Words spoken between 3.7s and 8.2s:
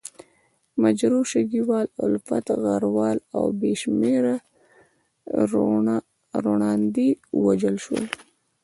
شمېره روڼاندي ووژل شول.